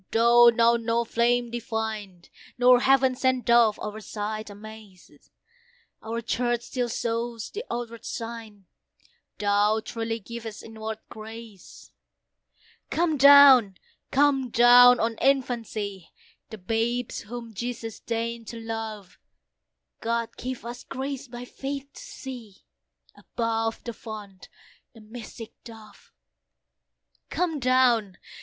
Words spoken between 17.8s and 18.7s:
deign'd to